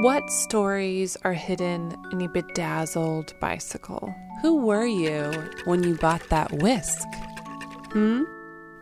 [0.00, 4.14] What stories are hidden in a bedazzled bicycle?
[4.40, 5.30] Who were you
[5.66, 7.06] when you bought that whisk?
[7.92, 8.22] Hmm?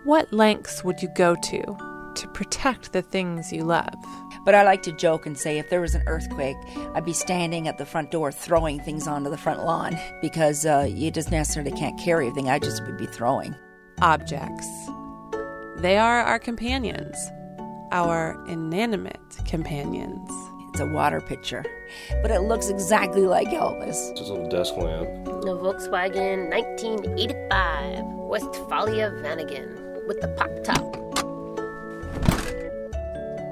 [0.05, 3.97] What lengths would you go to to protect the things you love?
[4.45, 6.57] But I like to joke and say if there was an earthquake,
[6.95, 10.87] I'd be standing at the front door throwing things onto the front lawn because uh,
[10.89, 12.49] you just necessarily can't carry everything.
[12.49, 13.57] I just would be throwing.
[14.03, 14.69] Objects.
[15.79, 17.17] They are our companions,
[17.91, 20.31] our inanimate companions.
[20.79, 21.65] It's a water pitcher,
[22.23, 24.17] but it looks exactly like Elvis.
[24.17, 25.09] Just a little desk lamp.
[25.27, 30.95] A Volkswagen 1985 Westfalia Vanagon with the pop top.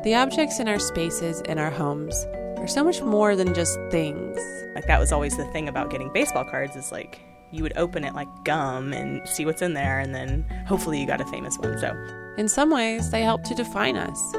[0.04, 2.14] The objects in our spaces in our homes
[2.58, 4.38] are so much more than just things.
[4.76, 7.18] Like that was always the thing about getting baseball cards is like
[7.52, 11.06] you would open it like gum and see what's in there and then hopefully you
[11.06, 11.78] got a famous one.
[11.78, 11.94] So
[12.36, 14.34] In some ways, they help to define us,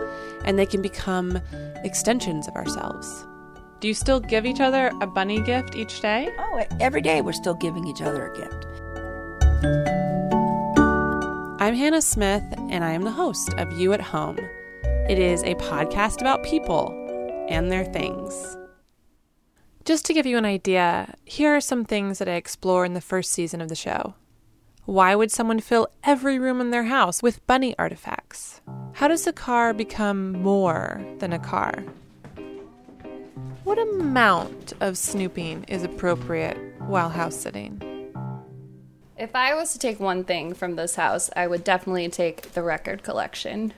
[0.46, 1.42] and they can become
[1.84, 3.26] extensions of ourselves.
[3.80, 6.30] Do you still give each other a bunny gift each day?
[6.38, 8.66] Oh, every day we're still giving each other a gift.
[11.60, 14.38] I'm Hannah Smith, and I am the host of You at Home.
[15.10, 16.94] It is a podcast about people
[17.50, 18.58] and their things.
[19.88, 23.00] Just to give you an idea, here are some things that I explore in the
[23.00, 24.16] first season of the show.
[24.84, 28.60] Why would someone fill every room in their house with bunny artifacts?
[28.96, 31.86] How does a car become more than a car?
[33.64, 37.82] What amount of snooping is appropriate while house sitting?
[39.18, 42.62] If I was to take one thing from this house, I would definitely take the
[42.62, 43.74] record collection.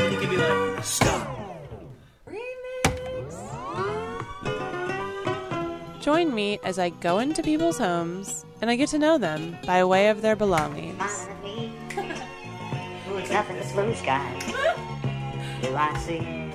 [0.00, 1.17] And then
[6.08, 9.84] Join me as I go into people's homes and I get to know them by
[9.84, 10.98] way of their belongings.
[10.98, 11.70] Nothing
[13.58, 14.42] but blue skies.
[15.60, 16.47] Do I see